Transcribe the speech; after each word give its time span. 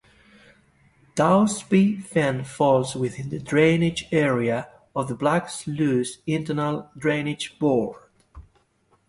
Dowsby 1.13 2.03
Fen 2.03 2.43
falls 2.43 2.95
within 2.95 3.29
the 3.29 3.37
drainage 3.37 4.05
area 4.11 4.67
of 4.95 5.07
the 5.07 5.13
Black 5.13 5.47
Sluice 5.47 6.17
Internal 6.25 6.89
Drainage 6.97 7.59
Board. 7.59 8.01